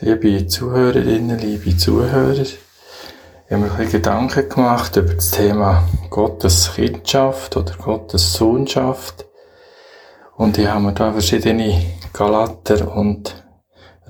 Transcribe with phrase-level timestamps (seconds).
[0.00, 2.58] Liebe Zuhörerinnen, liebe Zuhörer, ich
[3.48, 9.24] habe mir ein bisschen Gedanken gemacht über das Thema Gottes Kindschaft oder Gottes Sohnschaft.
[10.36, 11.80] Und ich habe mir da verschiedene
[12.12, 13.44] Galater- und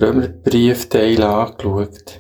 [0.01, 2.19] Römerbriefteile angeschaut.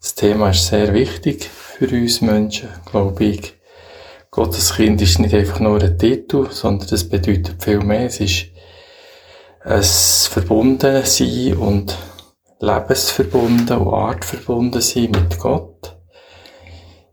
[0.00, 3.52] Das Thema ist sehr wichtig für uns Menschen, glaube ich.
[4.30, 8.06] Gottes Kind ist nicht einfach nur ein Titel, sondern es bedeutet viel mehr.
[8.06, 8.46] Es ist
[9.62, 11.98] ein Verbundensein und
[12.60, 15.96] lebensverbunden und artverbunden sein mit Gott.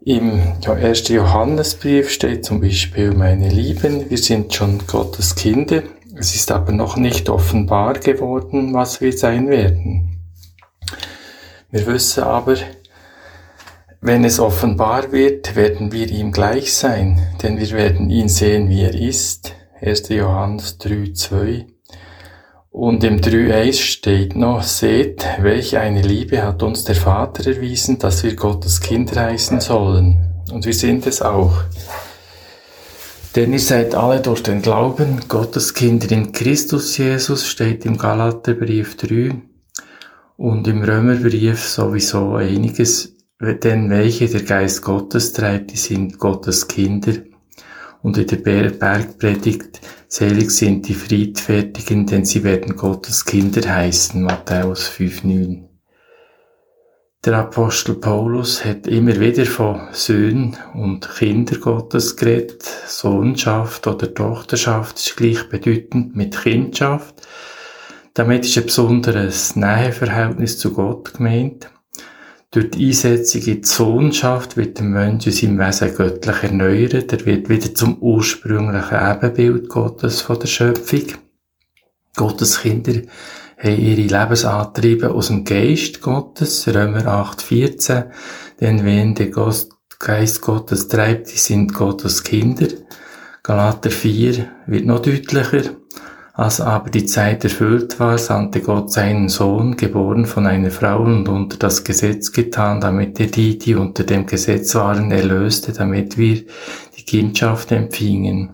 [0.04, 1.10] Im ja, 1.
[1.10, 5.84] Johannesbrief steht zum Beispiel, meine Lieben, wir sind schon Gottes Kinder.
[6.16, 10.20] Es ist aber noch nicht offenbar geworden, was wir sein werden.
[11.70, 12.56] Wir wissen aber,
[14.02, 18.82] wenn es offenbar wird, werden wir ihm gleich sein, denn wir werden ihn sehen, wie
[18.82, 19.54] er ist.
[19.80, 20.10] 1.
[20.10, 21.68] Johannes 3, 2.
[22.72, 28.24] Und im 3.1 steht noch, seht, welche eine Liebe hat uns der Vater erwiesen, dass
[28.24, 30.44] wir Gottes Kinder heißen sollen.
[30.54, 31.54] Und wir sind es auch.
[33.36, 38.96] Denn ihr seid alle durch den Glauben Gottes Kinder in Christus Jesus, steht im Galaterbrief
[38.96, 39.36] 3
[40.38, 47.14] und im Römerbrief sowieso einiges, denn welche der Geist Gottes treibt, die sind Gottes Kinder.
[48.02, 49.82] Und in der Bergpredigt
[50.14, 54.22] Selig sind die Friedfertigen, denn sie werden Gottes Kinder heißen.
[54.22, 55.70] Matthäus 5,9.
[57.24, 62.62] Der Apostel Paulus hat immer wieder von Söhnen und Kinder Gottes geredet.
[62.62, 67.16] Sohnschaft oder Tochterschaft ist gleichbedeutend mit Kindschaft.
[68.14, 71.72] Damit ist ein besonderes Näheverhältnis zu Gott gemeint.
[72.54, 77.14] Durch die Einsetzung in die Sohnschaft wird der Mensch in seinem Wesen göttlich erneuert.
[77.14, 81.04] Er wird wieder zum ursprünglichen Ebenbild Gottes von der Schöpfung.
[82.18, 83.04] Gottes Kinder
[83.58, 88.08] haben ihre Lebensantriebe aus dem Geist Gottes, Römer 8,14.
[88.60, 89.32] Denn wenn der
[90.00, 92.68] Geist Gottes treibt, die sind Gottes Kinder.
[93.44, 95.72] Galater 4 wird noch deutlicher.
[96.34, 101.28] Als aber die Zeit erfüllt war, sandte Gott seinen Sohn, geboren von einer Frau und
[101.28, 106.42] unter das Gesetz getan, damit er die, die unter dem Gesetz waren, erlöste, damit wir
[106.98, 108.52] die Kindschaft empfingen.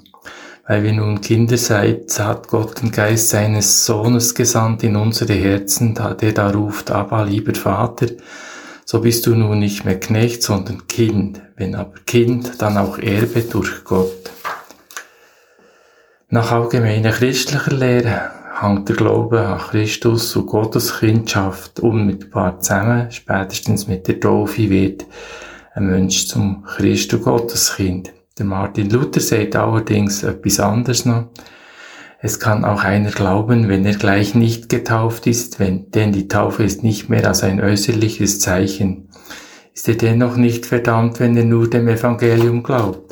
[0.67, 5.93] Weil wir nun Kinder seid, hat Gott den Geist seines Sohnes gesandt in unsere Herzen,
[6.19, 8.07] der da ruft, Abba, lieber Vater,
[8.85, 13.41] so bist du nun nicht mehr Knecht, sondern Kind, wenn aber Kind, dann auch Erbe
[13.41, 14.31] durch Gott.
[16.29, 23.09] Nach allgemeiner christlicher Lehre hängt der Glaube an Christus und Gottes Kindschaft unmittelbar zusammen.
[23.11, 25.05] Spätestens mit der Taufe wird
[25.73, 28.11] ein Mensch zum Christ und Gotteskind.
[28.37, 31.29] Der Martin Luther sagt allerdings etwas anderes noch.
[32.19, 36.63] Es kann auch einer glauben, wenn er gleich nicht getauft ist, wenn, denn die Taufe
[36.63, 39.07] ist nicht mehr als ein äußerliches Zeichen.
[39.73, 43.06] Ist er dennoch nicht verdammt, wenn er nur dem Evangelium glaubt?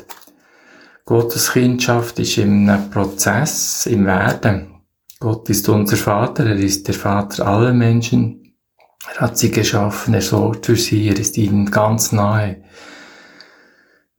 [1.08, 4.82] Gottes Kindschaft ist einem Prozess, im Werden.
[5.20, 8.56] Gott ist unser Vater, er ist der Vater aller Menschen.
[9.14, 12.64] Er hat sie geschaffen, er sorgt für sie, er ist ihnen ganz nahe.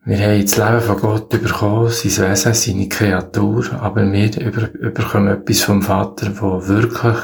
[0.06, 5.28] Wir haben das Leben von Gott bekommen, sein Wesen, seine Kreatur, aber wir über, bekommen
[5.28, 7.18] etwas vom Vater, wo wirklich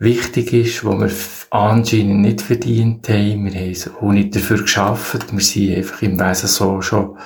[0.00, 1.12] wichtig ist, wo wir
[1.50, 3.44] anscheinend nicht verdient haben.
[3.44, 5.20] Wir haben es auch nicht dafür geschaffen.
[5.30, 7.16] Wir sind einfach im Wesen so schon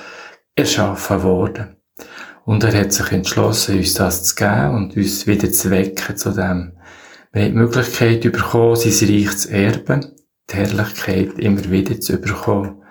[0.55, 1.77] erschaffen worden.
[2.45, 6.31] Und er hat sich entschlossen, uns das zu geben und uns wieder zu wecken zu
[6.31, 6.73] dem.
[7.31, 10.05] Wir haben die Möglichkeit bekommen, sein Reich zu erben,
[10.51, 12.81] die Herrlichkeit immer wieder zu bekommen.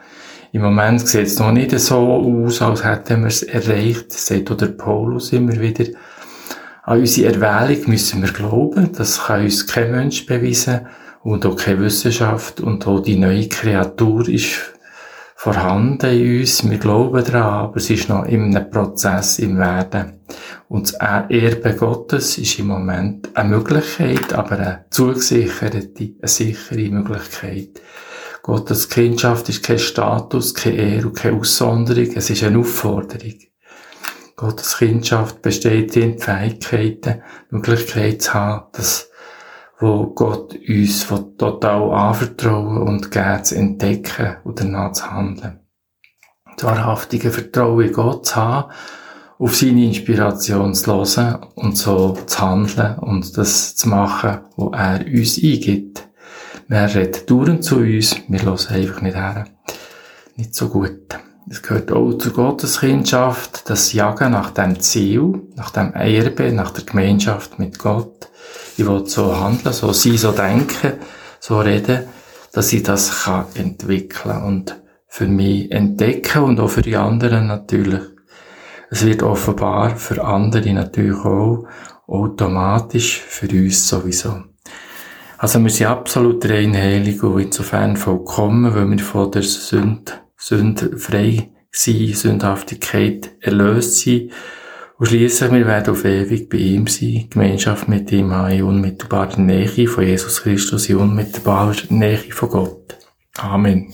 [0.52, 4.56] Im Moment sieht es noch nicht so aus, als hätten wir es erreicht, sagt auch
[4.56, 5.84] der Paulus immer wieder.
[6.82, 10.88] An unsere Erwählung müssen wir glauben, das kann uns kein Mensch beweisen
[11.22, 14.72] und auch keine Wissenschaft und auch die neue Kreatur ist
[15.42, 20.20] vorhanden in uns, wir glauben daran, aber es ist noch in einem Prozess im Werden.
[20.68, 27.82] Und das Erbe Gottes ist im Moment eine Möglichkeit, aber eine zugesicherte, eine sichere Möglichkeit.
[28.44, 33.34] Gottes Kindschaft ist kein Status, keine Ehre und keine Aussonderung, es ist eine Aufforderung.
[34.36, 39.10] Gottes Kindschaft besteht in Fähigkeiten, Möglichkeit zu haben, dass
[39.82, 45.58] wo Gott uns total anvertrauen und geben zu entdecken und danach zu handeln.
[46.56, 48.72] Das wahrhaftige Vertrauen in Gott zu haben,
[49.38, 55.06] auf seine Inspiration zu hören und so zu handeln und das zu machen, was er
[55.06, 56.08] uns eingibt.
[56.68, 59.46] Er redet dauernd zu uns, wir hören einfach nicht her.
[60.36, 61.18] Nicht so gut.
[61.50, 66.84] Es gehört auch zur Gotteskindschaft, das Jagen nach dem Ziel, nach dem Erbe, nach der
[66.84, 68.28] Gemeinschaft mit Gott
[68.76, 70.94] ich will so handeln, so sein, so denken,
[71.40, 72.04] so reden,
[72.52, 74.76] dass ich das kann entwickeln und
[75.08, 78.02] für mich entdecken und auch für die anderen natürlich.
[78.90, 81.66] Es wird offenbar für andere natürlich auch
[82.06, 84.42] automatisch, für uns sowieso.
[85.38, 90.12] Also wir sind absolut rein heilig und insofern vollkommen, weil wir von der Sünde,
[90.42, 94.32] Sünde frei sind, Sündhaftigkeit erlöst sind
[94.98, 99.38] und schliesslich, wir werden auf ewig bei ihm sein, Gemeinschaft mit ihm haben, in unmittelbarer
[99.38, 102.96] Nähe von Jesus Christus, in unmittelbarer Nähe von Gott.
[103.38, 103.92] Amen.